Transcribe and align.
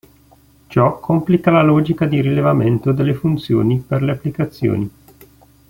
Ciò 0.65 0.99
complica 0.99 1.51
la 1.51 1.61
logica 1.61 2.07
di 2.07 2.21
rilevamento 2.21 2.91
delle 2.91 3.13
funzioni 3.13 3.77
per 3.79 4.01
le 4.01 4.11
applicazioni. 4.13 4.89